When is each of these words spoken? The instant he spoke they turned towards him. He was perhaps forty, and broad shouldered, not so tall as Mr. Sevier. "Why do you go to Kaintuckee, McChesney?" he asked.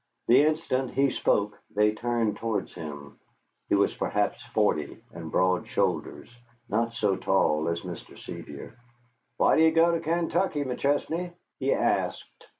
The 0.27 0.41
instant 0.43 0.95
he 0.95 1.11
spoke 1.11 1.59
they 1.69 1.91
turned 1.91 2.37
towards 2.37 2.73
him. 2.73 3.19
He 3.69 3.75
was 3.75 3.93
perhaps 3.93 4.43
forty, 4.47 5.03
and 5.13 5.31
broad 5.31 5.67
shouldered, 5.67 6.27
not 6.67 6.93
so 6.93 7.15
tall 7.17 7.67
as 7.69 7.81
Mr. 7.81 8.17
Sevier. 8.17 8.75
"Why 9.37 9.55
do 9.57 9.61
you 9.61 9.69
go 9.71 9.91
to 9.91 9.99
Kaintuckee, 9.99 10.63
McChesney?" 10.63 11.33
he 11.59 11.71
asked. 11.71 12.47